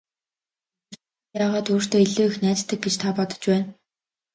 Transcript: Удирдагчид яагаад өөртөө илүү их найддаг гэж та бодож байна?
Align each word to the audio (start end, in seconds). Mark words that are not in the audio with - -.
Удирдагчид 0.03 1.39
яагаад 1.43 1.67
өөртөө 1.73 1.99
илүү 2.05 2.25
их 2.29 2.35
найддаг 2.43 2.79
гэж 2.83 2.95
та 3.01 3.09
бодож 3.15 3.41
байна? 3.51 3.65